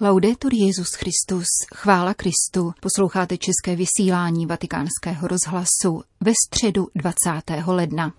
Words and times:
Laudetur 0.00 0.54
Jezus 0.54 0.94
Christus, 0.94 1.46
chvála 1.74 2.14
Kristu, 2.14 2.72
posloucháte 2.80 3.36
české 3.36 3.76
vysílání 3.76 4.46
vatikánského 4.46 5.28
rozhlasu 5.28 6.02
ve 6.20 6.32
středu 6.46 6.88
20. 6.94 7.62
ledna. 7.66 8.12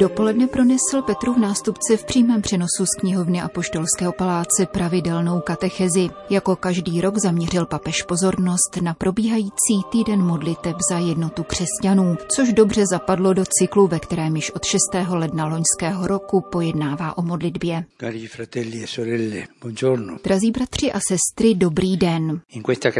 Dopoledne 0.00 0.46
pronesl 0.46 1.02
Petru 1.06 1.34
v 1.34 1.38
nástupce 1.38 1.96
v 1.96 2.04
přímém 2.04 2.42
přenosu 2.42 2.86
z 2.86 3.00
knihovny 3.00 3.42
Apoštolského 3.42 4.12
paláce 4.12 4.66
pravidelnou 4.72 5.40
katechezi. 5.40 6.08
Jako 6.30 6.56
každý 6.56 7.00
rok 7.00 7.18
zaměřil 7.18 7.66
papež 7.66 8.02
pozornost 8.02 8.76
na 8.82 8.94
probíhající 8.94 9.76
týden 9.92 10.22
modliteb 10.22 10.76
za 10.90 10.98
jednotu 10.98 11.42
křesťanů, 11.42 12.16
což 12.36 12.52
dobře 12.52 12.84
zapadlo 12.90 13.32
do 13.32 13.44
cyklu, 13.58 13.86
ve 13.86 13.98
kterém 13.98 14.36
již 14.36 14.50
od 14.50 14.64
6. 14.64 14.78
ledna 15.08 15.46
loňského 15.46 16.06
roku 16.06 16.40
pojednává 16.52 17.18
o 17.18 17.22
modlitbě. 17.22 17.84
Cari 18.00 18.26
fratelli 18.26 18.84
e 18.84 18.86
sorelle, 18.86 19.46
buongiorno. 19.62 20.16
Drazí 20.24 20.50
bratři 20.50 20.92
a 20.92 21.00
sestry, 21.08 21.54
dobrý 21.54 21.96
den. 21.96 22.40
In 22.50 22.62
questa 22.62 22.90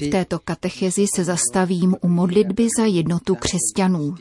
V 0.00 0.10
této 0.10 0.38
katechezi 0.38 1.06
se 1.14 1.24
zastavím 1.24 1.96
u 2.00 2.08
modlitby 2.08 2.68
za 2.78 2.84
jednotu 2.84 3.34
křesťanů. 3.34 4.14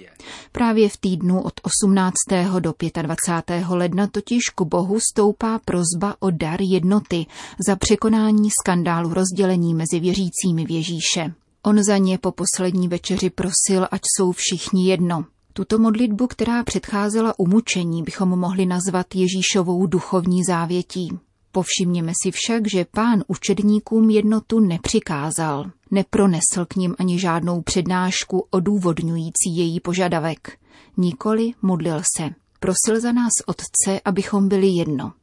Právě 0.51 0.89
v 0.89 0.97
týdnu 0.97 1.41
od 1.41 1.53
18. 1.63 2.12
do 2.59 2.73
25. 3.01 3.65
ledna 3.69 4.07
totiž 4.07 4.41
k 4.55 4.61
Bohu 4.61 4.99
stoupá 5.11 5.59
prozba 5.65 6.15
o 6.19 6.31
dar 6.31 6.61
jednoty 6.61 7.25
za 7.67 7.75
překonání 7.75 8.49
skandálu 8.61 9.13
rozdělení 9.13 9.73
mezi 9.73 9.99
věřícími 9.99 10.65
v 10.65 10.71
Ježíše. 10.71 11.33
On 11.63 11.83
za 11.83 11.97
ně 11.97 12.17
po 12.17 12.31
poslední 12.31 12.87
večeři 12.87 13.29
prosil, 13.29 13.87
ať 13.91 14.01
jsou 14.17 14.31
všichni 14.31 14.89
jedno. 14.89 15.25
Tuto 15.53 15.79
modlitbu, 15.79 16.27
která 16.27 16.63
předcházela 16.63 17.39
umučení, 17.39 18.03
bychom 18.03 18.29
mohli 18.29 18.65
nazvat 18.65 19.15
Ježíšovou 19.15 19.85
duchovní 19.87 20.43
závětí. 20.43 21.19
Povšimněme 21.51 22.11
si 22.23 22.31
však, 22.31 22.69
že 22.71 22.85
pán 22.91 23.23
učedníkům 23.27 24.09
jednotu 24.09 24.59
nepřikázal. 24.59 25.71
Nepronesl 25.91 26.65
k 26.67 26.75
ním 26.75 26.95
ani 26.99 27.19
žádnou 27.19 27.61
přednášku 27.61 28.47
odůvodňující 28.49 29.55
její 29.55 29.79
požadavek. 29.79 30.57
Nikoli 30.97 31.53
modlil 31.61 32.01
se. 32.17 32.29
Prosil 32.59 33.01
za 33.01 33.11
nás 33.11 33.31
Otce, 33.45 34.01
abychom 34.05 34.47
byli 34.47 34.67
jedno. 34.67 35.13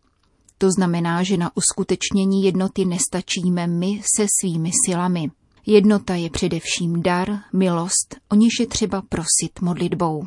To 0.58 0.70
znamená, 0.70 1.22
že 1.22 1.36
na 1.36 1.56
uskutečnění 1.56 2.44
jednoty 2.44 2.84
nestačíme 2.84 3.66
my 3.66 4.02
se 4.16 4.26
svými 4.40 4.70
silami. 4.86 5.30
Jednota 5.66 6.14
je 6.14 6.30
především 6.30 7.02
dar, 7.02 7.38
milost, 7.52 8.16
o 8.32 8.34
níž 8.34 8.52
je 8.60 8.66
třeba 8.66 9.02
prosit 9.08 9.60
modlitbou. 9.60 10.24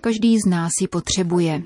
Každý 0.00 0.38
z 0.38 0.46
nás 0.46 0.70
ji 0.80 0.88
potřebuje. 0.88 1.62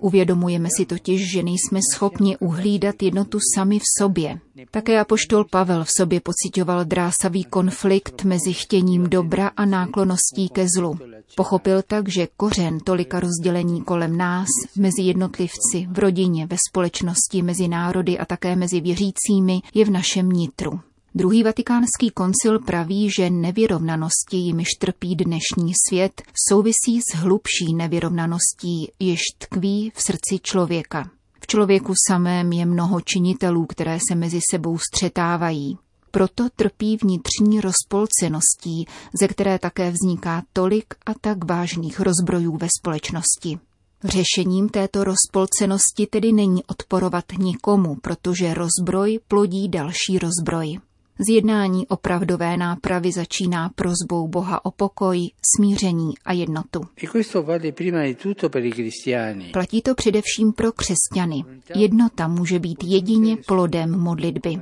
Uvědomujeme 0.00 0.68
si 0.76 0.86
totiž, 0.86 1.30
že 1.32 1.42
nejsme 1.42 1.80
schopni 1.94 2.36
uhlídat 2.36 3.02
jednotu 3.02 3.38
sami 3.54 3.78
v 3.78 3.82
sobě. 3.98 4.40
Také 4.70 5.00
apoštol 5.00 5.44
Pavel 5.44 5.84
v 5.84 5.90
sobě 5.96 6.20
pocitoval 6.20 6.84
drásavý 6.84 7.44
konflikt 7.44 8.24
mezi 8.24 8.52
chtěním 8.52 9.04
dobra 9.04 9.50
a 9.56 9.64
nákloností 9.64 10.48
ke 10.52 10.66
zlu. 10.76 10.98
Pochopil 11.36 11.82
tak, 11.82 12.08
že 12.08 12.28
kořen 12.36 12.78
tolika 12.80 13.20
rozdělení 13.20 13.82
kolem 13.82 14.16
nás, 14.16 14.48
mezi 14.78 15.02
jednotlivci, 15.02 15.86
v 15.90 15.98
rodině, 15.98 16.46
ve 16.46 16.56
společnosti, 16.68 17.42
mezi 17.42 17.68
národy 17.68 18.18
a 18.18 18.24
také 18.24 18.56
mezi 18.56 18.80
věřícími, 18.80 19.60
je 19.74 19.84
v 19.84 19.90
našem 19.90 20.28
nitru. 20.28 20.80
Druhý 21.16 21.42
vatikánský 21.42 22.10
koncil 22.10 22.58
praví, 22.58 23.10
že 23.10 23.30
nevyrovnanosti, 23.30 24.36
jimiž 24.36 24.68
trpí 24.78 25.16
dnešní 25.16 25.72
svět, 25.88 26.22
souvisí 26.48 27.00
s 27.00 27.14
hlubší 27.14 27.74
nevyrovnaností, 27.74 28.92
jež 28.98 29.20
tkví 29.38 29.92
v 29.94 30.02
srdci 30.02 30.38
člověka. 30.42 31.10
V 31.40 31.46
člověku 31.46 31.92
samém 32.08 32.52
je 32.52 32.66
mnoho 32.66 33.00
činitelů, 33.00 33.66
které 33.66 33.98
se 34.08 34.14
mezi 34.14 34.40
sebou 34.50 34.78
střetávají. 34.78 35.78
Proto 36.10 36.48
trpí 36.56 36.96
vnitřní 37.02 37.60
rozpolceností, 37.60 38.86
ze 39.20 39.28
které 39.28 39.58
také 39.58 39.90
vzniká 39.90 40.42
tolik 40.52 40.94
a 41.06 41.14
tak 41.20 41.44
vážných 41.44 42.00
rozbrojů 42.00 42.56
ve 42.56 42.68
společnosti. 42.80 43.58
Řešením 44.04 44.68
této 44.68 45.04
rozpolcenosti 45.04 46.06
tedy 46.06 46.32
není 46.32 46.64
odporovat 46.64 47.24
nikomu, 47.38 47.96
protože 48.02 48.54
rozbroj 48.54 49.20
plodí 49.28 49.68
další 49.68 50.18
rozbroj. 50.18 50.78
Zjednání 51.18 51.86
opravdové 51.86 52.56
nápravy 52.56 53.12
začíná 53.12 53.70
prozbou 53.74 54.28
Boha 54.28 54.64
o 54.64 54.70
pokoj, 54.70 55.30
smíření 55.56 56.12
a 56.24 56.32
jednotu. 56.32 56.80
E. 59.02 59.52
Platí 59.52 59.82
to 59.82 59.94
především 59.94 60.52
pro 60.52 60.72
křesťany. 60.72 61.44
Jednota 61.74 62.28
může 62.28 62.58
být 62.58 62.84
jedině 62.84 63.36
plodem 63.46 64.00
modlitby. 64.00 64.56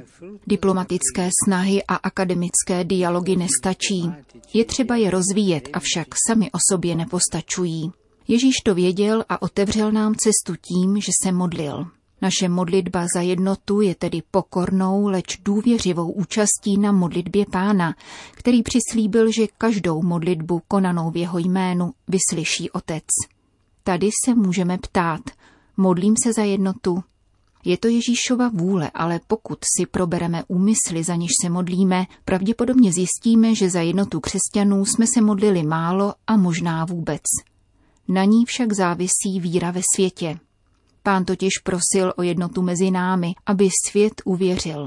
Diplomatické 0.47 1.29
snahy 1.45 1.83
a 1.89 1.95
akademické 1.95 2.85
dialogy 2.85 3.37
nestačí. 3.37 4.11
Je 4.55 4.65
třeba 4.65 4.97
je 4.97 5.11
rozvíjet, 5.11 5.69
avšak 5.73 6.07
sami 6.29 6.51
o 6.51 6.59
sobě 6.71 6.97
nepostačují. 6.97 7.93
Ježíš 8.29 8.55
to 8.65 8.75
věděl 8.75 9.25
a 9.29 9.43
otevřel 9.43 9.93
nám 9.93 10.15
cestu 10.15 10.57
tím, 10.61 11.01
že 11.01 11.13
se 11.23 11.33
modlil. 11.33 11.87
Naše 12.23 12.49
modlitba 12.49 13.07
za 13.15 13.21
jednotu 13.21 13.81
je 13.81 13.95
tedy 13.95 14.23
pokornou, 14.31 15.07
leč 15.07 15.39
důvěřivou 15.45 16.13
účastí 16.13 16.79
na 16.79 16.93
modlitbě 16.93 17.47
pána, 17.47 17.95
který 18.33 18.63
přislíbil, 18.63 19.33
že 19.33 19.47
každou 19.59 20.03
modlitbu 20.03 20.63
konanou 20.69 21.11
v 21.11 21.17
jeho 21.17 21.39
jménu 21.39 21.93
vyslyší 22.09 22.71
otec. 22.71 23.05
Tady 23.85 24.11
se 24.25 24.35
můžeme 24.35 24.79
ptát, 24.79 25.21
modlím 25.77 26.15
se 26.25 26.33
za 26.33 26.43
jednotu? 26.43 27.03
Je 27.65 27.79
to 27.79 27.89
Ježíšova 27.89 28.49
vůle, 28.49 28.91
ale 28.95 29.21
pokud 29.27 29.59
si 29.77 29.87
probereme 29.87 30.43
úmysly, 30.49 31.05
za 31.05 31.15
něž 31.15 31.31
se 31.43 31.51
modlíme, 31.51 32.07
pravděpodobně 32.25 32.93
zjistíme, 32.93 33.55
že 33.55 33.71
za 33.71 33.81
jednotu 33.81 34.21
křesťanů 34.21 34.85
jsme 34.85 35.07
se 35.15 35.21
modlili 35.21 35.63
málo 35.63 36.15
a 36.27 36.37
možná 36.37 36.85
vůbec. 36.85 37.23
Na 38.09 38.25
ní 38.25 38.45
však 38.45 38.73
závisí 38.73 39.41
víra 39.41 39.71
ve 39.71 39.81
světě. 39.95 40.39
Pán 41.03 41.25
totiž 41.25 41.51
prosil 41.65 42.13
o 42.17 42.23
jednotu 42.23 42.63
mezi 42.63 42.91
námi, 42.91 43.33
aby 43.47 43.69
svět 43.89 44.13
uvěřil. 44.25 44.87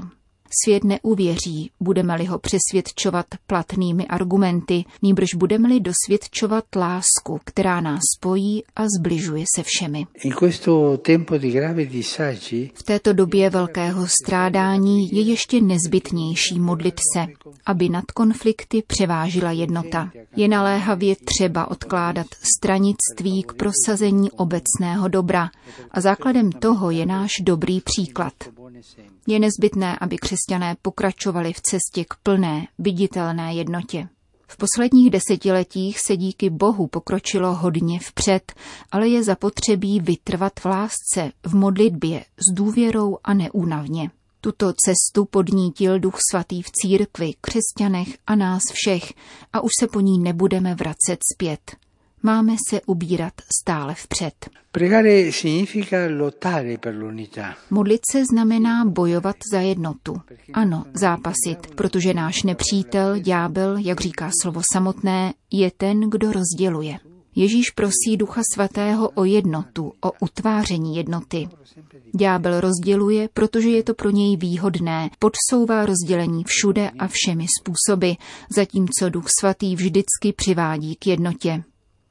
Svět 0.64 0.84
neuvěří, 0.84 1.70
budeme-li 1.80 2.24
ho 2.24 2.38
přesvědčovat 2.38 3.26
platnými 3.46 4.06
argumenty, 4.06 4.84
níbrž 5.02 5.34
budeme-li 5.34 5.80
dosvědčovat 5.80 6.64
lásku, 6.76 7.40
která 7.44 7.80
nás 7.80 8.00
spojí 8.16 8.62
a 8.76 8.84
zbližuje 8.98 9.44
se 9.56 9.62
všemi. 9.62 10.06
V 12.74 12.82
této 12.82 13.12
době 13.12 13.50
velkého 13.50 14.06
strádání 14.06 15.08
je 15.12 15.22
ještě 15.22 15.60
nezbytnější 15.60 16.60
modlit 16.60 17.00
se, 17.14 17.26
aby 17.66 17.88
nad 17.88 18.04
konflikty 18.04 18.82
převážila 18.86 19.50
jednota. 19.50 20.10
Je 20.36 20.48
naléhavě 20.48 21.16
třeba 21.24 21.70
odkládat 21.70 22.26
stranictví 22.56 23.42
k 23.42 23.52
prosazení 23.52 24.30
obecného 24.30 25.08
dobra 25.08 25.48
a 25.90 26.00
základem 26.00 26.52
toho 26.52 26.90
je 26.90 27.06
náš 27.06 27.30
dobrý 27.42 27.80
příklad. 27.80 28.32
Je 29.26 29.38
nezbytné, 29.38 29.98
aby 30.00 30.16
křesťané 30.16 30.76
pokračovali 30.82 31.52
v 31.52 31.60
cestě 31.60 32.04
k 32.04 32.14
plné, 32.22 32.68
viditelné 32.78 33.54
jednotě. 33.54 34.08
V 34.48 34.56
posledních 34.56 35.10
desetiletích 35.10 36.00
se 36.00 36.16
díky 36.16 36.50
Bohu 36.50 36.86
pokročilo 36.86 37.54
hodně 37.54 38.00
vpřed, 38.00 38.52
ale 38.92 39.08
je 39.08 39.24
zapotřebí 39.24 40.00
vytrvat 40.00 40.60
v 40.60 40.64
lásce, 40.64 41.32
v 41.46 41.54
modlitbě, 41.54 42.24
s 42.36 42.54
důvěrou 42.54 43.18
a 43.24 43.34
neúnavně. 43.34 44.10
Tuto 44.40 44.72
cestu 44.72 45.24
podnítil 45.24 45.98
Duch 45.98 46.18
Svatý 46.30 46.62
v 46.62 46.70
církvi, 46.70 47.32
křesťanech 47.40 48.08
a 48.26 48.34
nás 48.34 48.62
všech 48.72 49.12
a 49.52 49.60
už 49.60 49.70
se 49.80 49.86
po 49.86 50.00
ní 50.00 50.18
nebudeme 50.18 50.74
vracet 50.74 51.18
zpět. 51.34 51.76
Máme 52.22 52.56
se 52.70 52.80
ubírat 52.86 53.32
stále 53.60 53.94
vpřed. 53.94 54.34
Pregare 54.72 55.32
significa 55.32 55.96
lottare 56.18 56.78
per 56.78 56.94
l'unità. 56.94 57.54
Modlit 57.70 58.00
se 58.12 58.24
znamená 58.24 58.84
bojovat 58.84 59.36
za 59.52 59.60
jednotu. 59.60 60.20
Ano, 60.52 60.84
zápasit, 60.94 61.74
protože 61.74 62.14
náš 62.14 62.42
nepřítel, 62.42 63.18
ďábel, 63.18 63.76
jak 63.76 64.00
říká 64.00 64.30
slovo 64.42 64.60
samotné, 64.72 65.34
je 65.52 65.70
ten, 65.76 66.00
kdo 66.00 66.32
rozděluje. 66.32 66.98
Ježíš 67.34 67.70
prosí 67.70 68.16
Ducha 68.16 68.40
Svatého 68.54 69.08
o 69.08 69.24
jednotu, 69.24 69.92
o 70.00 70.12
utváření 70.20 70.96
jednoty. 70.96 71.48
Ďábel 72.14 72.60
rozděluje, 72.60 73.28
protože 73.34 73.68
je 73.68 73.82
to 73.82 73.94
pro 73.94 74.10
něj 74.10 74.36
výhodné, 74.36 75.10
podsouvá 75.18 75.86
rozdělení 75.86 76.44
všude 76.46 76.90
a 76.98 77.06
všemi 77.06 77.46
způsoby, 77.60 78.10
zatímco 78.56 79.08
Duch 79.08 79.26
Svatý 79.40 79.76
vždycky 79.76 80.32
přivádí 80.36 80.94
k 80.94 81.06
jednotě. 81.06 81.64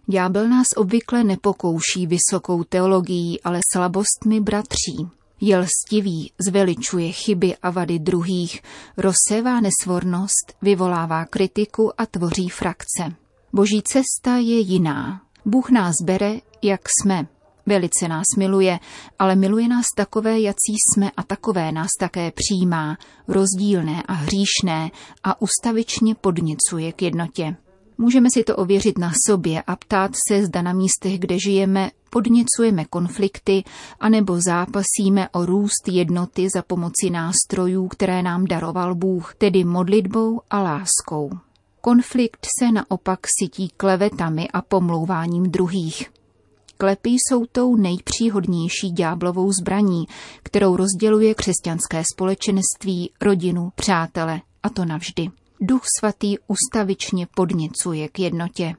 Ďábel 0.07 0.49
nás 0.49 0.67
obvykle 0.75 1.23
nepokouší 1.23 2.07
vysokou 2.07 2.63
teologií, 2.63 3.41
ale 3.41 3.59
slabostmi 3.73 4.41
bratří. 4.41 5.09
Je 5.41 5.57
lstivý, 5.57 6.31
zveličuje 6.45 7.11
chyby 7.11 7.55
a 7.55 7.69
vady 7.69 7.99
druhých, 7.99 8.61
rozsévá 8.97 9.59
nesvornost, 9.59 10.53
vyvolává 10.61 11.25
kritiku 11.25 12.01
a 12.01 12.05
tvoří 12.05 12.49
frakce. 12.49 13.15
Boží 13.53 13.81
cesta 13.83 14.37
je 14.37 14.59
jiná. 14.59 15.21
Bůh 15.45 15.69
nás 15.69 15.95
bere, 16.03 16.35
jak 16.61 16.81
jsme. 16.99 17.27
Velice 17.65 18.07
nás 18.07 18.25
miluje, 18.37 18.79
ale 19.19 19.35
miluje 19.35 19.67
nás 19.67 19.85
takové, 19.97 20.39
jací 20.39 20.73
jsme 20.73 21.11
a 21.17 21.23
takové 21.23 21.71
nás 21.71 21.89
také 21.99 22.31
přijímá, 22.31 22.97
rozdílné 23.27 24.03
a 24.03 24.13
hříšné 24.13 24.91
a 25.23 25.41
ustavičně 25.41 26.15
podnicuje 26.15 26.91
k 26.91 27.01
jednotě. 27.01 27.55
Můžeme 27.97 28.29
si 28.33 28.43
to 28.43 28.55
ověřit 28.55 28.97
na 28.97 29.11
sobě 29.27 29.61
a 29.61 29.75
ptát 29.75 30.11
se, 30.27 30.45
zda 30.45 30.61
na 30.61 30.73
místech, 30.73 31.19
kde 31.19 31.39
žijeme, 31.39 31.91
podněcujeme 32.09 32.85
konflikty 32.85 33.63
anebo 33.99 34.41
zápasíme 34.41 35.29
o 35.29 35.45
růst 35.45 35.87
jednoty 35.91 36.47
za 36.55 36.61
pomoci 36.61 37.09
nástrojů, 37.09 37.87
které 37.87 38.23
nám 38.23 38.45
daroval 38.45 38.95
Bůh, 38.95 39.35
tedy 39.35 39.63
modlitbou 39.63 40.41
a 40.49 40.61
láskou. 40.61 41.29
Konflikt 41.81 42.47
se 42.59 42.71
naopak 42.71 43.19
sytí 43.39 43.69
klevetami 43.77 44.47
a 44.49 44.61
pomlouváním 44.61 45.43
druhých. 45.43 46.09
Klepy 46.77 47.09
jsou 47.09 47.45
tou 47.45 47.75
nejpříhodnější 47.75 48.91
ďáblovou 48.91 49.51
zbraní, 49.51 50.05
kterou 50.43 50.75
rozděluje 50.75 51.33
křesťanské 51.33 52.03
společenství, 52.13 53.11
rodinu, 53.21 53.71
přátele, 53.75 54.41
a 54.63 54.69
to 54.69 54.85
navždy. 54.85 55.29
Duch 55.61 55.81
svatý 55.99 56.35
ustavičně 56.47 57.27
podněcuje 57.35 58.07
k 58.07 58.19
jednotě. 58.19 58.75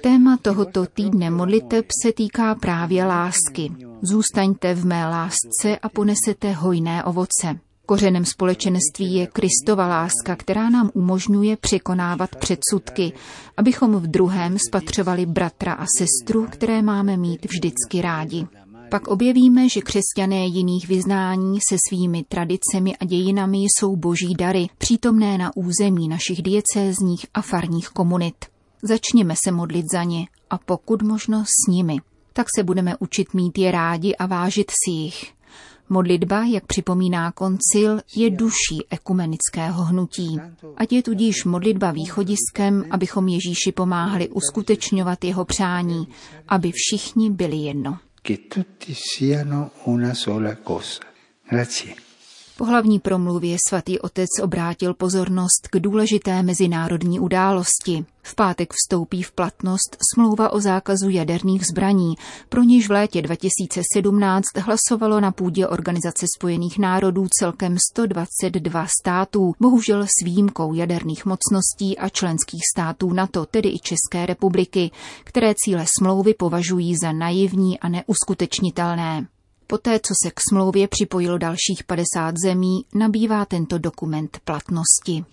Téma 0.00 0.36
tohoto 0.42 0.86
týdne 0.86 1.30
modliteb 1.30 1.86
se 2.02 2.12
týká 2.12 2.54
právě 2.54 3.04
lásky. 3.04 3.72
Zůstaňte 4.02 4.74
v 4.74 4.86
mé 4.86 5.08
lásce 5.08 5.78
a 5.82 5.88
ponesete 5.88 6.52
hojné 6.52 7.04
ovoce. 7.04 7.58
Kořenem 7.86 8.24
společenství 8.24 9.14
je 9.14 9.26
Kristova 9.26 9.86
láska, 9.86 10.36
která 10.36 10.70
nám 10.70 10.90
umožňuje 10.94 11.56
překonávat 11.56 12.36
předsudky, 12.36 13.12
abychom 13.56 13.96
v 13.96 14.06
druhém 14.06 14.58
spatřovali 14.68 15.26
bratra 15.26 15.72
a 15.72 15.86
sestru, 15.98 16.46
které 16.50 16.82
máme 16.82 17.16
mít 17.16 17.44
vždycky 17.44 18.02
rádi. 18.02 18.46
Pak 18.92 19.08
objevíme, 19.08 19.68
že 19.68 19.80
křesťané 19.80 20.46
jiných 20.46 20.88
vyznání 20.88 21.58
se 21.68 21.76
svými 21.88 22.24
tradicemi 22.28 22.96
a 22.96 23.04
dějinami 23.04 23.58
jsou 23.58 23.96
boží 23.96 24.34
dary, 24.34 24.68
přítomné 24.78 25.38
na 25.38 25.56
území 25.56 26.08
našich 26.08 26.42
diecézních 26.42 27.26
a 27.34 27.42
farních 27.42 27.88
komunit. 27.88 28.34
Začněme 28.82 29.34
se 29.44 29.52
modlit 29.52 29.86
za 29.92 30.04
ně 30.04 30.26
a 30.50 30.58
pokud 30.58 31.02
možno 31.02 31.44
s 31.44 31.70
nimi. 31.72 31.96
Tak 32.32 32.46
se 32.56 32.62
budeme 32.62 32.96
učit 32.98 33.34
mít 33.34 33.58
je 33.58 33.70
rádi 33.70 34.16
a 34.16 34.26
vážit 34.26 34.70
si 34.70 34.90
jich. 34.90 35.32
Modlitba, 35.88 36.44
jak 36.44 36.66
připomíná 36.66 37.32
koncil, 37.32 38.00
je 38.16 38.30
duší 38.30 38.86
ekumenického 38.90 39.84
hnutí. 39.84 40.38
Ať 40.76 40.92
je 40.92 41.02
tudíž 41.02 41.44
modlitba 41.44 41.90
východiskem, 41.90 42.84
abychom 42.90 43.28
Ježíši 43.28 43.72
pomáhali 43.72 44.28
uskutečňovat 44.28 45.24
jeho 45.24 45.44
přání, 45.44 46.08
aby 46.48 46.72
všichni 46.72 47.30
byli 47.30 47.56
jedno. 47.56 47.98
che 48.22 48.46
tutti 48.46 48.94
siano 48.94 49.72
una 49.84 50.14
sola 50.14 50.56
cosa. 50.56 51.00
Grazie. 51.46 52.11
Hlavní 52.64 53.00
promluvě 53.00 53.56
svatý 53.68 53.98
otec 53.98 54.28
obrátil 54.42 54.94
pozornost 54.94 55.68
k 55.70 55.80
důležité 55.80 56.42
mezinárodní 56.42 57.20
události. 57.20 58.04
V 58.22 58.34
pátek 58.34 58.72
vstoupí 58.72 59.22
v 59.22 59.32
platnost 59.32 59.96
smlouva 60.14 60.52
o 60.52 60.60
zákazu 60.60 61.10
jaderných 61.10 61.66
zbraní, 61.66 62.14
pro 62.48 62.62
níž 62.62 62.88
v 62.88 62.90
létě 62.90 63.22
2017 63.22 64.44
hlasovalo 64.58 65.20
na 65.20 65.32
půdě 65.32 65.66
Organizace 65.66 66.26
spojených 66.38 66.78
národů 66.78 67.26
celkem 67.40 67.76
122 67.92 68.86
států, 69.00 69.52
bohužel 69.60 70.02
s 70.04 70.24
výjimkou 70.24 70.74
jaderných 70.74 71.26
mocností 71.26 71.98
a 71.98 72.08
členských 72.08 72.62
států 72.74 73.12
NATO, 73.12 73.46
tedy 73.46 73.68
i 73.68 73.78
České 73.78 74.26
republiky, 74.26 74.90
které 75.24 75.54
cíle 75.56 75.84
smlouvy 75.98 76.34
považují 76.34 76.96
za 76.96 77.12
naivní 77.12 77.80
a 77.80 77.88
neuskutečnitelné. 77.88 79.26
Poté, 79.72 80.00
co 80.00 80.14
se 80.24 80.30
k 80.30 80.40
smlouvě 80.50 80.88
připojilo 80.88 81.38
dalších 81.38 81.84
50 81.86 82.34
zemí, 82.44 82.84
nabývá 82.94 83.44
tento 83.44 83.78
dokument 83.78 84.38
platnosti. 84.44 85.24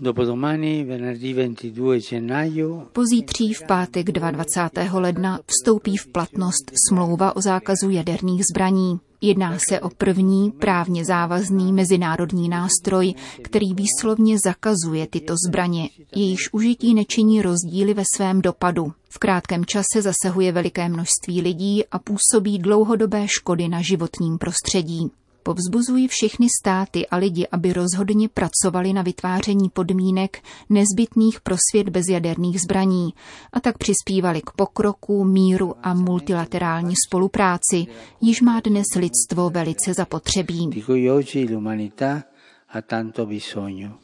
Pozítří 2.93 3.53
v 3.53 3.63
pátek 3.67 4.11
22. 4.11 4.99
ledna 4.99 5.39
vstoupí 5.47 5.97
v 5.97 6.07
platnost 6.07 6.71
smlouva 6.87 7.35
o 7.35 7.41
zákazu 7.41 7.89
jaderných 7.89 8.41
zbraní. 8.53 8.99
Jedná 9.21 9.57
se 9.69 9.79
o 9.79 9.89
první 9.89 10.51
právně 10.51 11.05
závazný 11.05 11.73
mezinárodní 11.73 12.49
nástroj, 12.49 13.13
který 13.41 13.73
výslovně 13.73 14.37
zakazuje 14.45 15.07
tyto 15.07 15.33
zbraně. 15.47 15.89
Jejíž 16.15 16.39
užití 16.51 16.93
nečiní 16.93 17.41
rozdíly 17.41 17.93
ve 17.93 18.03
svém 18.15 18.41
dopadu. 18.41 18.93
V 19.09 19.19
krátkém 19.19 19.65
čase 19.65 20.01
zasahuje 20.01 20.51
veliké 20.51 20.89
množství 20.89 21.41
lidí 21.41 21.83
a 21.91 21.99
působí 21.99 22.59
dlouhodobé 22.59 23.27
škody 23.27 23.67
na 23.67 23.81
životním 23.81 24.37
prostředí. 24.37 25.11
Povzbuzují 25.49 26.07
všechny 26.07 26.47
státy 26.61 27.07
a 27.07 27.17
lidi, 27.17 27.47
aby 27.51 27.73
rozhodně 27.73 28.29
pracovali 28.29 28.93
na 28.93 29.01
vytváření 29.01 29.69
podmínek 29.69 30.43
nezbytných 30.69 31.41
pro 31.41 31.55
svět 31.71 31.89
bez 31.89 32.07
jaderných 32.09 32.61
zbraní 32.61 33.13
a 33.53 33.59
tak 33.59 33.77
přispívali 33.77 34.41
k 34.41 34.51
pokroku, 34.51 35.23
míru 35.23 35.75
a 35.83 35.93
multilaterální 35.93 36.93
spolupráci, 37.07 37.85
již 38.21 38.41
má 38.41 38.59
dnes 38.59 38.85
lidstvo 38.95 39.49
velice 39.49 39.93
zapotřebí. 39.93 40.69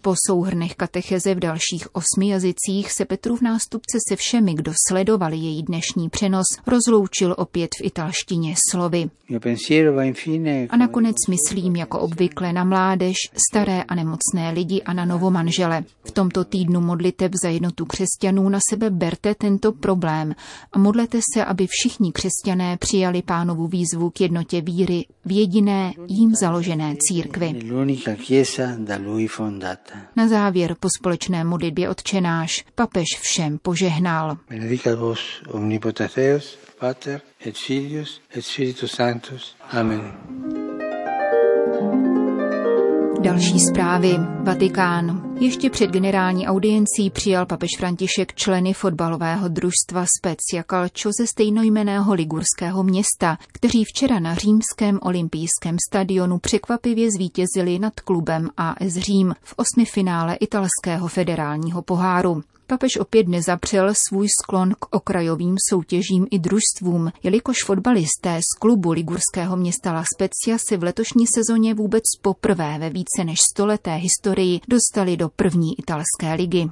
Po 0.02 0.14
souhrnech 0.28 0.76
katecheze 0.76 1.36
v 1.36 1.40
dalších 1.40 1.96
osmi 1.96 2.28
jazycích 2.30 2.92
se 2.92 3.06
Petrův 3.06 3.42
nástupce 3.42 3.98
se 4.10 4.16
všemi, 4.16 4.54
kdo 4.54 4.74
sledovali 4.88 5.38
její 5.38 5.64
dnešní 5.64 6.10
přenos, 6.10 6.46
rozloučil 6.68 7.36
opět 7.38 7.70
v 7.76 7.84
italštině 7.84 8.56
slovy. 8.72 9.10
A 10.70 10.78
nakonec 10.78 11.16
myslím 11.30 11.76
jako 11.76 12.00
obvykle 12.00 12.54
na 12.54 12.64
mládež, 12.64 13.16
staré 13.50 13.84
a 13.84 13.96
nemocné 13.96 14.52
lidi 14.52 14.82
a 14.82 14.94
na 14.94 15.06
novomanžele. 15.06 15.84
V 16.04 16.12
tomto 16.12 16.44
týdnu 16.44 16.82
modliteb 16.82 17.32
za 17.44 17.50
jednotu 17.50 17.86
křesťanů 17.86 18.50
na 18.50 18.60
sebe 18.70 18.90
berte 18.90 19.36
tento 19.36 19.72
problém 19.72 20.36
a 20.72 20.80
modlete 20.80 21.20
se, 21.34 21.46
aby 21.46 21.68
všichni 21.70 22.12
křesťané 22.12 22.78
přijali 22.78 23.22
pánovu 23.22 23.68
výzvu 23.68 24.10
k 24.10 24.22
jednotě 24.22 24.62
víry 24.62 25.06
v 25.26 25.32
jediné 25.32 25.94
jím 26.08 26.36
založené 26.36 26.96
církvi. 27.00 27.54
Na 30.16 30.28
závěr 30.28 30.76
po 30.80 30.88
společné 31.00 31.44
modlitbě 31.44 31.90
odčenáš 31.90 32.66
papež 32.76 33.06
všem 33.20 33.58
požehnal. 33.58 34.38
Benedicat 34.50 35.00
vos 35.00 35.42
omnipotens 35.48 36.58
Pater 36.80 37.22
et 37.46 37.58
Filius 37.58 38.22
et 38.38 38.46
Spiritus 38.46 38.92
Sanctus. 38.92 39.56
Amen. 39.72 40.75
Další 43.26 43.60
zprávy. 43.60 44.16
Vatikán. 44.44 45.36
Ještě 45.40 45.70
před 45.70 45.90
generální 45.90 46.48
audiencí 46.48 47.10
přijal 47.14 47.46
papež 47.46 47.70
František 47.78 48.34
členy 48.34 48.74
fotbalového 48.74 49.48
družstva 49.48 50.06
Specia 50.20 50.64
Calcio 50.64 51.12
ze 51.20 51.28
stejnojmeného 51.28 52.14
ligurského 52.14 52.84
města, 52.84 53.38
kteří 53.48 53.84
včera 53.84 54.20
na 54.20 54.36
římském 54.36 55.00
olympijském 55.02 55.78
stadionu 55.90 56.40
překvapivě 56.40 57.12
zvítězili 57.12 57.80
nad 57.80 58.00
klubem 58.00 58.50
AS 58.58 58.94
Řím 58.94 59.36
v 59.44 59.54
osmi 59.58 59.86
finále 59.86 60.36
italského 60.36 61.08
federálního 61.08 61.82
poháru. 61.82 62.44
Papež 62.68 62.98
opět 62.98 63.28
nezapřel 63.28 63.94
svůj 64.08 64.28
sklon 64.42 64.74
k 64.80 64.96
okrajovým 64.96 65.56
soutěžím 65.70 66.28
i 66.32 66.40
družstvům, 66.40 67.12
jelikož 67.24 67.64
fotbalisté 67.66 68.40
z 68.40 68.60
klubu 68.60 68.92
ligurského 68.92 69.58
města 69.58 69.94
La 69.94 70.04
Spezia 70.16 70.58
se 70.70 70.78
v 70.78 70.84
letošní 70.84 71.26
sezóně 71.28 71.74
vůbec 71.74 72.04
poprvé 72.22 72.78
ve 72.80 72.90
více 72.90 73.24
než 73.24 73.40
stoleté 73.54 73.96
historii 73.96 74.60
dostali 74.68 75.18
do 75.18 75.30
první 75.30 75.80
italské 75.80 76.34
ligy. 76.34 76.70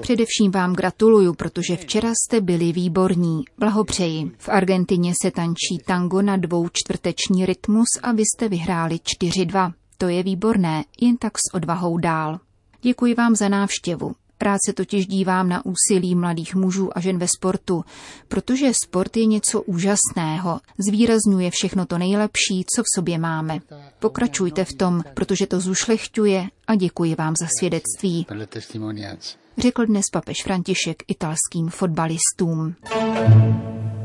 Především 0.00 0.50
vám 0.50 0.72
gratuluju, 0.72 1.34
protože 1.34 1.76
včera 1.76 2.12
jste 2.14 2.40
byli 2.40 2.72
výborní. 2.72 3.42
Blahopřeji. 3.58 4.30
V 4.38 4.48
Argentině 4.48 5.12
se 5.22 5.30
tančí 5.30 5.78
tango 5.86 6.22
na 6.22 6.36
dvou 6.36 6.68
čtvrteční 6.72 7.46
rytmus 7.46 7.88
a 8.02 8.12
vy 8.12 8.22
jste 8.22 8.48
vyhráli 8.48 8.96
4-2. 9.22 9.72
To 9.98 10.08
je 10.08 10.22
výborné, 10.22 10.84
jen 11.00 11.16
tak 11.16 11.38
s 11.38 11.54
odvahou 11.54 11.98
dál. 11.98 12.40
Děkuji 12.82 13.14
vám 13.14 13.36
za 13.36 13.48
návštěvu. 13.48 14.12
Rád 14.42 14.58
se 14.66 14.72
totiž 14.72 15.06
dívám 15.06 15.48
na 15.48 15.62
úsilí 15.66 16.14
mladých 16.14 16.54
mužů 16.54 16.98
a 16.98 17.00
žen 17.00 17.18
ve 17.18 17.28
sportu, 17.28 17.84
protože 18.28 18.72
sport 18.84 19.16
je 19.16 19.26
něco 19.26 19.62
úžasného, 19.62 20.60
zvýrazňuje 20.78 21.50
všechno 21.50 21.86
to 21.86 21.98
nejlepší, 21.98 22.64
co 22.76 22.82
v 22.82 22.86
sobě 22.94 23.18
máme. 23.18 23.58
Pokračujte 23.98 24.64
v 24.64 24.72
tom, 24.72 25.02
protože 25.14 25.46
to 25.46 25.60
zušlechťuje 25.60 26.46
a 26.66 26.74
děkuji 26.74 27.14
vám 27.14 27.34
za 27.40 27.46
svědectví. 27.58 28.26
Řekl 29.58 29.86
dnes 29.86 30.04
papež 30.12 30.36
František 30.44 31.02
italským 31.08 31.68
fotbalistům. 31.68 32.74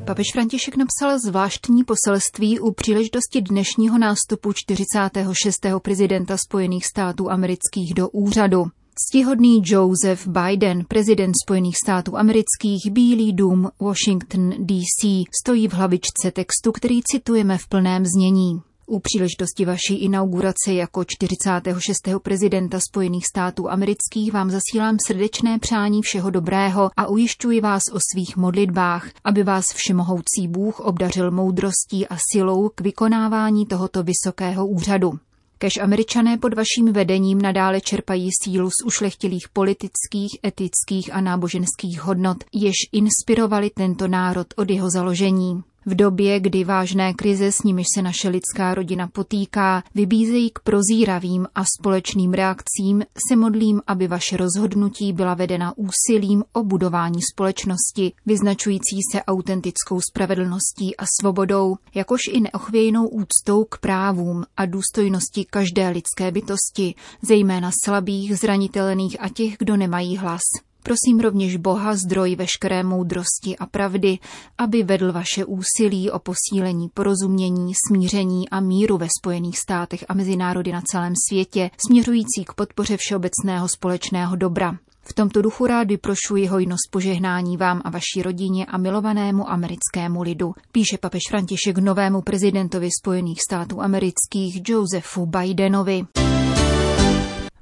Papež 0.05 0.25
František 0.33 0.75
napsal 0.75 1.19
zvláštní 1.19 1.83
poselství 1.83 2.59
u 2.59 2.71
příležitosti 2.71 3.41
dnešního 3.41 3.97
nástupu 3.97 4.53
46. 4.53 5.65
prezidenta 5.81 6.37
Spojených 6.37 6.85
států 6.85 7.31
amerických 7.31 7.93
do 7.93 8.09
úřadu. 8.09 8.65
Ctihodný 8.97 9.61
Joseph 9.65 10.27
Biden, 10.27 10.85
prezident 10.87 11.33
Spojených 11.45 11.77
států 11.77 12.17
amerických, 12.17 12.91
Bílý 12.91 13.33
dům, 13.33 13.69
Washington, 13.79 14.49
D.C., 14.49 15.23
stojí 15.43 15.67
v 15.67 15.73
hlavičce 15.73 16.31
textu, 16.31 16.71
který 16.71 17.01
citujeme 17.03 17.57
v 17.57 17.67
plném 17.67 18.05
znění. 18.05 18.61
U 18.87 18.99
příležitosti 18.99 19.65
vaší 19.65 19.95
inaugurace 19.95 20.73
jako 20.73 21.03
46. 21.07 21.97
prezidenta 22.23 22.79
Spojených 22.89 23.25
států 23.27 23.69
amerických 23.69 24.33
vám 24.33 24.49
zasílám 24.49 24.97
srdečné 25.07 25.59
přání 25.59 26.01
všeho 26.01 26.29
dobrého 26.29 26.89
a 26.97 27.07
ujišťuji 27.07 27.61
vás 27.61 27.83
o 27.93 27.99
svých 28.11 28.37
modlitbách, 28.37 29.09
aby 29.23 29.43
vás 29.43 29.65
všemohoucí 29.73 30.47
Bůh 30.47 30.79
obdařil 30.79 31.31
moudrostí 31.31 32.07
a 32.07 32.17
silou 32.31 32.69
k 32.75 32.81
vykonávání 32.81 33.65
tohoto 33.65 34.03
vysokého 34.03 34.67
úřadu. 34.67 35.19
Kež 35.57 35.77
američané 35.77 36.37
pod 36.37 36.53
vaším 36.53 36.93
vedením 36.93 37.41
nadále 37.41 37.81
čerpají 37.81 38.29
sílu 38.43 38.69
z 38.69 38.85
ušlechtilých 38.85 39.49
politických, 39.49 40.39
etických 40.45 41.13
a 41.13 41.21
náboženských 41.21 42.01
hodnot, 42.01 42.37
jež 42.53 42.75
inspirovali 42.91 43.69
tento 43.69 44.07
národ 44.07 44.47
od 44.55 44.69
jeho 44.69 44.89
založení. 44.89 45.63
V 45.87 45.95
době, 45.95 46.39
kdy 46.39 46.63
vážné 46.63 47.13
krize, 47.13 47.51
s 47.51 47.63
nimiž 47.63 47.87
se 47.95 48.01
naše 48.01 48.29
lidská 48.29 48.73
rodina 48.73 49.07
potýká, 49.07 49.83
vybízejí 49.95 50.49
k 50.49 50.59
prozíravým 50.59 51.47
a 51.55 51.63
společným 51.79 52.33
reakcím, 52.33 53.03
se 53.29 53.35
modlím, 53.35 53.81
aby 53.87 54.07
vaše 54.07 54.37
rozhodnutí 54.37 55.13
byla 55.13 55.33
vedena 55.33 55.73
úsilím 55.77 56.43
o 56.53 56.63
budování 56.63 57.19
společnosti, 57.33 58.13
vyznačující 58.25 58.99
se 59.11 59.23
autentickou 59.23 60.01
spravedlností 60.11 60.97
a 60.97 61.03
svobodou, 61.21 61.75
jakož 61.95 62.21
i 62.31 62.41
neochvějnou 62.41 63.07
úctou 63.07 63.63
k 63.63 63.77
právům 63.77 64.43
a 64.57 64.65
důstojnosti 64.65 65.45
každé 65.45 65.89
lidské 65.89 66.31
bytosti, 66.31 66.95
zejména 67.21 67.71
slabých, 67.83 68.37
zranitelných 68.37 69.21
a 69.21 69.29
těch, 69.29 69.57
kdo 69.57 69.77
nemají 69.77 70.17
hlas. 70.17 70.41
Prosím 70.85 71.19
rovněž 71.19 71.57
Boha, 71.57 71.95
zdroj 71.95 72.35
veškeré 72.35 72.83
moudrosti 72.83 73.57
a 73.59 73.65
pravdy, 73.65 74.17
aby 74.57 74.83
vedl 74.83 75.11
vaše 75.11 75.45
úsilí 75.45 76.11
o 76.11 76.19
posílení 76.19 76.89
porozumění, 76.93 77.73
smíření 77.87 78.49
a 78.49 78.59
míru 78.59 78.97
ve 78.97 79.07
Spojených 79.19 79.57
státech 79.57 80.05
a 80.09 80.13
mezi 80.13 80.35
národy 80.35 80.71
na 80.71 80.81
celém 80.91 81.13
světě, 81.29 81.71
směřující 81.85 82.45
k 82.45 82.53
podpoře 82.53 82.97
všeobecného 82.97 83.67
společného 83.67 84.35
dobra. 84.35 84.77
V 85.01 85.13
tomto 85.13 85.41
duchu 85.41 85.65
rád 85.65 85.87
vyprošuji 85.87 86.47
hojnost 86.47 86.91
požehnání 86.91 87.57
vám 87.57 87.81
a 87.85 87.89
vaší 87.89 88.21
rodině 88.21 88.65
a 88.65 88.77
milovanému 88.77 89.49
americkému 89.49 90.21
lidu, 90.21 90.53
píše 90.71 90.97
papež 90.97 91.21
František 91.29 91.77
novému 91.77 92.21
prezidentovi 92.21 92.89
Spojených 93.01 93.41
států 93.49 93.81
amerických 93.81 94.69
Josephu 94.69 95.25
Bidenovi. 95.25 96.05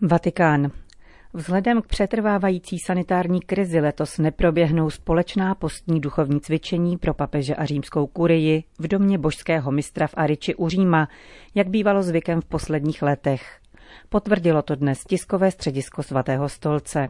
Vatikán. 0.01 0.82
Vzhledem 1.35 1.81
k 1.81 1.87
přetrvávající 1.87 2.79
sanitární 2.79 3.41
krizi 3.41 3.79
letos 3.79 4.17
neproběhnou 4.17 4.89
společná 4.89 5.55
postní 5.55 5.99
duchovní 5.99 6.41
cvičení 6.41 6.97
pro 6.97 7.13
papeže 7.13 7.55
a 7.55 7.65
římskou 7.65 8.07
kurii 8.07 8.63
v 8.79 8.87
domě 8.87 9.17
božského 9.17 9.71
mistra 9.71 10.07
v 10.07 10.13
Ariči 10.17 10.55
u 10.55 10.69
Říma, 10.69 11.07
jak 11.55 11.67
bývalo 11.67 12.03
zvykem 12.03 12.41
v 12.41 12.45
posledních 12.45 13.01
letech. 13.01 13.59
Potvrdilo 14.09 14.61
to 14.61 14.75
dnes 14.75 15.03
tiskové 15.03 15.51
středisko 15.51 16.03
svatého 16.03 16.49
stolce. 16.49 17.09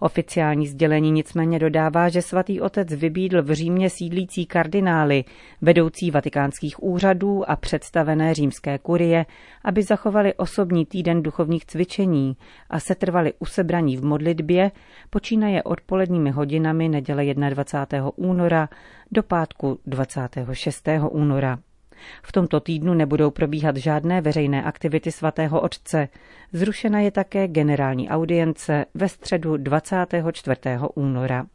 Oficiální 0.00 0.66
sdělení 0.66 1.10
nicméně 1.10 1.58
dodává, 1.58 2.08
že 2.08 2.22
svatý 2.22 2.60
otec 2.60 2.88
vybídl 2.94 3.42
v 3.42 3.52
Římě 3.52 3.90
sídlící 3.90 4.46
kardinály, 4.46 5.24
vedoucí 5.60 6.10
vatikánských 6.10 6.82
úřadů 6.82 7.50
a 7.50 7.56
představené 7.56 8.34
římské 8.34 8.78
kurie, 8.78 9.26
aby 9.64 9.82
zachovali 9.82 10.34
osobní 10.34 10.86
týden 10.86 11.22
duchovních 11.22 11.66
cvičení 11.66 12.36
a 12.70 12.80
setrvali 12.80 13.32
usebraní 13.38 13.96
v 13.96 14.04
modlitbě, 14.04 14.70
počínaje 15.10 15.62
odpoledními 15.62 16.30
hodinami 16.30 16.88
neděle 16.88 17.34
21. 17.34 18.10
února 18.16 18.68
do 19.12 19.22
pátku 19.22 19.78
26. 19.86 20.88
února. 21.10 21.58
V 22.22 22.32
tomto 22.32 22.60
týdnu 22.60 22.94
nebudou 22.94 23.30
probíhat 23.30 23.76
žádné 23.76 24.20
veřejné 24.20 24.62
aktivity 24.64 25.12
svatého 25.12 25.60
otce. 25.60 26.08
Zrušena 26.52 27.00
je 27.00 27.10
také 27.10 27.48
generální 27.48 28.08
audience 28.08 28.84
ve 28.94 29.08
středu 29.08 29.56
24. 29.56 30.60
února. 30.94 31.46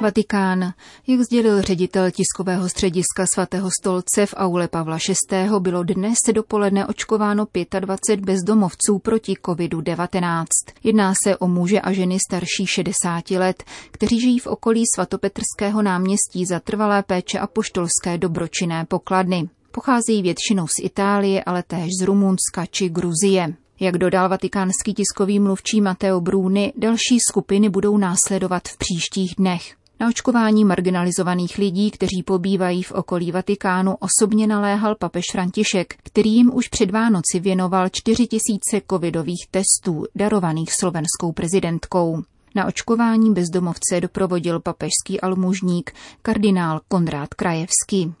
Vatikán. 0.00 0.72
Jak 1.06 1.20
sdělil 1.20 1.62
ředitel 1.62 2.10
tiskového 2.10 2.68
střediska 2.68 3.24
svatého 3.34 3.68
stolce 3.80 4.26
v 4.26 4.34
aule 4.36 4.68
Pavla 4.68 4.98
VI. 5.30 5.48
bylo 5.58 5.82
dnes 5.82 6.18
dopoledne 6.32 6.86
očkováno 6.86 7.46
25 7.80 8.24
bezdomovců 8.24 8.98
proti 8.98 9.34
COVID-19. 9.44 10.44
Jedná 10.84 11.12
se 11.24 11.36
o 11.36 11.48
muže 11.48 11.80
a 11.80 11.92
ženy 11.92 12.18
starší 12.28 12.66
60 12.66 13.30
let, 13.30 13.64
kteří 13.90 14.20
žijí 14.20 14.38
v 14.38 14.46
okolí 14.46 14.82
svatopetrského 14.94 15.82
náměstí 15.82 16.46
za 16.46 16.60
trvalé 16.60 17.02
péče 17.02 17.38
a 17.38 17.46
poštolské 17.46 18.18
dobročinné 18.18 18.84
pokladny. 18.84 19.48
Pocházejí 19.70 20.22
většinou 20.22 20.66
z 20.66 20.78
Itálie, 20.82 21.44
ale 21.44 21.62
též 21.62 21.90
z 22.00 22.04
Rumunska 22.04 22.66
či 22.70 22.88
Gruzie. 22.88 23.54
Jak 23.80 23.98
dodal 23.98 24.28
vatikánský 24.28 24.94
tiskový 24.94 25.38
mluvčí 25.38 25.80
Mateo 25.80 26.20
Bruni, 26.20 26.72
další 26.76 27.18
skupiny 27.28 27.68
budou 27.68 27.96
následovat 27.96 28.68
v 28.68 28.78
příštích 28.78 29.34
dnech. 29.38 29.76
Na 30.00 30.08
očkování 30.08 30.64
marginalizovaných 30.64 31.58
lidí, 31.58 31.90
kteří 31.90 32.22
pobývají 32.24 32.82
v 32.82 32.92
okolí 32.92 33.32
Vatikánu, 33.32 33.96
osobně 33.96 34.46
naléhal 34.46 34.94
papež 34.94 35.24
František, 35.32 35.94
který 36.02 36.30
jim 36.30 36.54
už 36.54 36.68
před 36.68 36.90
Vánoci 36.90 37.40
věnoval 37.40 37.88
4 37.88 38.26
tisíce 38.26 38.80
covidových 38.90 39.46
testů, 39.50 40.04
darovaných 40.14 40.72
slovenskou 40.72 41.32
prezidentkou. 41.32 42.22
Na 42.54 42.66
očkování 42.66 43.32
bezdomovce 43.34 44.00
doprovodil 44.00 44.60
papežský 44.60 45.20
almužník 45.20 45.92
kardinál 46.22 46.80
Konrád 46.88 47.34
Krajevský. 47.34 48.14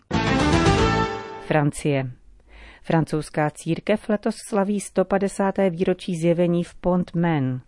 Francie. 1.46 2.10
Francouzská 2.82 3.50
církev 3.50 4.08
letos 4.08 4.34
slaví 4.48 4.80
150. 4.80 5.54
výročí 5.70 6.16
zjevení 6.16 6.64
v 6.64 6.74
Pont 6.74 7.14
Men, 7.14 7.60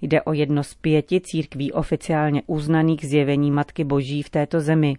Jde 0.00 0.22
o 0.22 0.32
jedno 0.32 0.62
z 0.62 0.74
pěti 0.74 1.20
církví 1.20 1.72
oficiálně 1.72 2.42
uznaných 2.46 3.06
zjevení 3.06 3.50
Matky 3.50 3.84
Boží 3.84 4.22
v 4.22 4.30
této 4.30 4.60
zemi. 4.60 4.96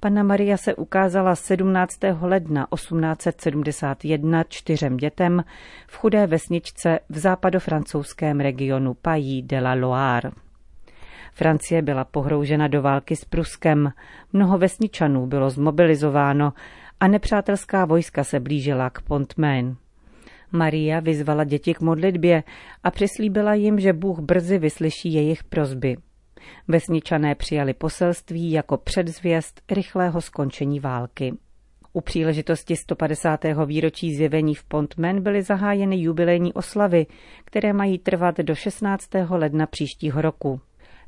Panna 0.00 0.22
Maria 0.22 0.56
se 0.56 0.74
ukázala 0.74 1.34
17. 1.34 1.98
ledna 2.20 2.66
1871 2.74 4.44
čtyřem 4.44 4.96
dětem 4.96 5.44
v 5.86 5.96
chudé 5.96 6.26
vesničce 6.26 6.98
v 7.08 7.18
západofrancouzském 7.18 8.40
regionu 8.40 8.94
Pays 8.94 9.44
de 9.44 9.60
la 9.60 9.74
Loire. 9.74 10.30
Francie 11.32 11.82
byla 11.82 12.04
pohroužena 12.04 12.68
do 12.68 12.82
války 12.82 13.16
s 13.16 13.24
Pruskem, 13.24 13.92
mnoho 14.32 14.58
vesničanů 14.58 15.26
bylo 15.26 15.50
zmobilizováno 15.50 16.52
a 17.00 17.08
nepřátelská 17.08 17.84
vojska 17.84 18.24
se 18.24 18.40
blížila 18.40 18.90
k 18.90 19.02
Pontmain. 19.02 19.76
Maria 20.56 21.00
vyzvala 21.00 21.44
děti 21.44 21.74
k 21.74 21.80
modlitbě 21.80 22.42
a 22.84 22.90
přislíbila 22.90 23.54
jim, 23.54 23.80
že 23.80 23.92
Bůh 23.92 24.18
brzy 24.18 24.58
vyslyší 24.58 25.12
jejich 25.12 25.44
prozby. 25.44 25.96
Vesničané 26.68 27.34
přijali 27.34 27.74
poselství 27.74 28.50
jako 28.50 28.76
předzvěst 28.76 29.62
rychlého 29.70 30.20
skončení 30.20 30.80
války. 30.80 31.32
U 31.92 32.00
příležitosti 32.00 32.76
150. 32.76 33.40
výročí 33.66 34.14
zjevení 34.14 34.54
v 34.54 34.64
Pontmen 34.64 35.22
byly 35.22 35.42
zahájeny 35.42 36.00
jubilejní 36.00 36.52
oslavy, 36.52 37.06
které 37.44 37.72
mají 37.72 37.98
trvat 37.98 38.38
do 38.38 38.54
16. 38.54 39.10
ledna 39.30 39.66
příštího 39.66 40.22
roku. 40.22 40.60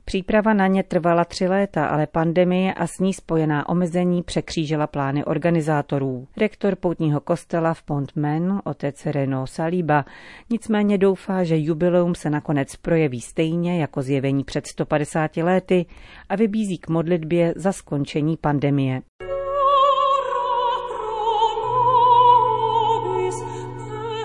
Příprava 0.08 0.54
na 0.54 0.66
ně 0.66 0.82
trvala 0.82 1.24
tři 1.24 1.48
léta, 1.48 1.86
ale 1.86 2.06
pandemie 2.06 2.74
a 2.74 2.86
s 2.86 2.98
ní 2.98 3.14
spojená 3.14 3.68
omezení 3.68 4.22
překřížila 4.22 4.86
plány 4.86 5.24
organizátorů. 5.24 6.26
Rektor 6.36 6.76
poutního 6.76 7.20
kostela 7.20 7.74
v 7.74 7.82
Pontmen, 7.82 8.60
otec 8.64 9.06
Renaud 9.06 9.50
Saliba, 9.50 10.04
nicméně 10.50 10.98
doufá, 10.98 11.44
že 11.44 11.58
jubileum 11.58 12.14
se 12.14 12.30
nakonec 12.30 12.76
projeví 12.76 13.20
stejně 13.20 13.80
jako 13.80 14.02
zjevení 14.02 14.44
před 14.44 14.66
150 14.66 15.36
lety 15.36 15.86
a 16.28 16.36
vybízí 16.36 16.78
k 16.78 16.88
modlitbě 16.88 17.54
za 17.56 17.72
skončení 17.72 18.36
pandemie. 18.36 19.02